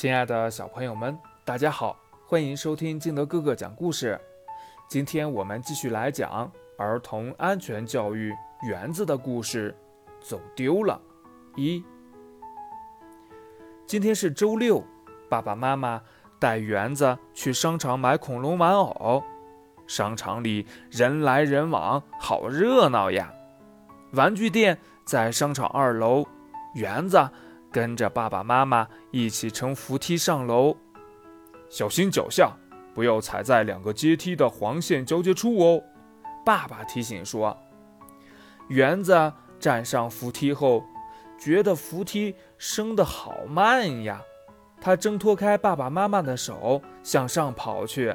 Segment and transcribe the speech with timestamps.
[0.00, 1.94] 亲爱的小朋友们，大家好，
[2.26, 4.18] 欢迎收听金德哥哥讲故事。
[4.88, 9.76] 今天我们继续来讲儿童安全教育园子的故事。
[10.18, 10.98] 走丢了，
[11.54, 11.84] 一。
[13.86, 14.82] 今天是周六，
[15.28, 16.00] 爸爸妈妈
[16.38, 19.22] 带园子去商场买恐龙玩偶。
[19.86, 23.30] 商场里人来人往，好热闹呀！
[24.12, 26.24] 玩具店在商场二楼，
[26.72, 27.28] 园子。
[27.72, 30.76] 跟着爸爸妈妈一起乘扶梯上楼，
[31.68, 32.52] 小心脚下，
[32.94, 35.82] 不要踩在两个阶梯的黄线交接处哦。
[36.44, 37.56] 爸爸提醒说。
[38.68, 40.84] 园子站上扶梯后，
[41.38, 44.22] 觉得扶梯升得好慢呀。
[44.80, 48.14] 他挣脱开爸爸妈妈的手，向上跑去。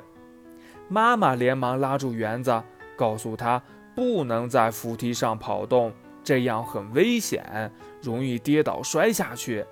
[0.87, 2.63] 妈妈连忙拉住园子，
[2.97, 3.61] 告诉他
[3.95, 5.91] 不能在扶梯上跑动。
[6.25, 7.71] 这样很危险，
[8.01, 9.63] 容易跌倒摔下去。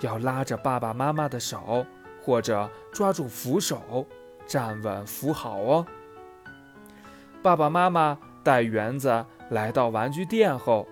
[0.00, 1.84] 要拉着爸爸妈妈的手，
[2.22, 4.06] 或者抓住扶手，
[4.46, 5.86] 站稳扶好哦。
[7.42, 10.88] 爸爸妈妈带园子来到玩具店后，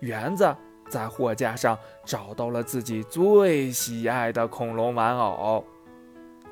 [0.00, 0.54] 园子
[0.90, 5.64] 在货架上找到了自己最喜爱的恐龙玩偶。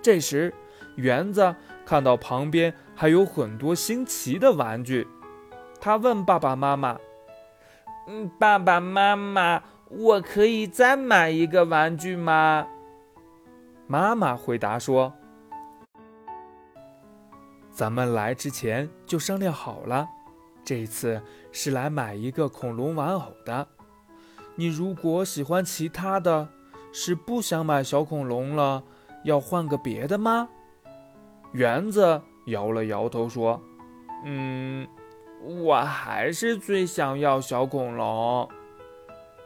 [0.01, 0.55] 这时，
[0.97, 5.07] 园子看到旁边还有很多新奇的玩具，
[5.79, 6.99] 他问爸爸妈妈。
[8.39, 12.67] 爸爸妈妈，我可以再买一个玩具吗？
[13.87, 15.13] 妈妈回答说
[17.71, 20.09] ：“咱们来之前就商量好了，
[20.65, 23.67] 这次是来买一个恐龙玩偶的。
[24.55, 26.49] 你如果喜欢其他的，
[26.93, 28.83] 是不想买小恐龙了，
[29.25, 30.49] 要换个别的吗？”
[31.53, 33.61] 园子摇了摇头说
[34.25, 34.87] ：“嗯。”
[35.43, 38.49] 我还是最想要小恐龙。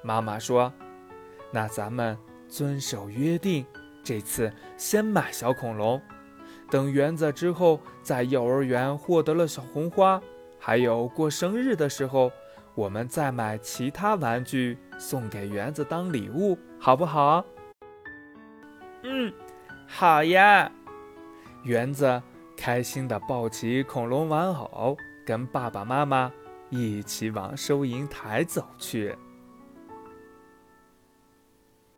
[0.03, 0.73] 妈妈说
[1.53, 3.64] ：“那咱们遵守约定，
[4.03, 6.00] 这次先买小恐龙，
[6.69, 10.21] 等园子之后在幼儿园获得了小红花，
[10.59, 12.31] 还有过生日的时候，
[12.75, 17.44] 我们再买其他玩具送给园子当礼物，好不好
[19.04, 19.33] ？”“嗯，
[19.87, 20.71] 好呀。”
[21.62, 22.21] 园子
[22.56, 24.97] 开心地抱起恐龙玩偶。
[25.24, 26.30] 跟爸爸妈妈
[26.70, 29.16] 一起往收银台走去。